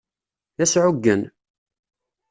[0.57, 1.21] D asɛuggen.